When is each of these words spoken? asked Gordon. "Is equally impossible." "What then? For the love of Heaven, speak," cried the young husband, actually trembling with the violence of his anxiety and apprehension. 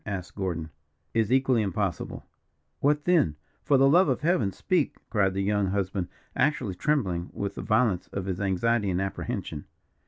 asked 0.03 0.33
Gordon. 0.33 0.71
"Is 1.13 1.31
equally 1.31 1.61
impossible." 1.61 2.25
"What 2.79 3.05
then? 3.05 3.35
For 3.61 3.77
the 3.77 3.87
love 3.87 4.09
of 4.09 4.21
Heaven, 4.21 4.51
speak," 4.51 4.97
cried 5.11 5.35
the 5.35 5.43
young 5.43 5.67
husband, 5.67 6.07
actually 6.35 6.73
trembling 6.73 7.29
with 7.33 7.53
the 7.53 7.61
violence 7.61 8.07
of 8.07 8.25
his 8.25 8.41
anxiety 8.41 8.89
and 8.89 8.99
apprehension. 8.99 9.65